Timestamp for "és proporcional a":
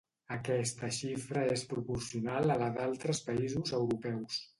1.55-2.57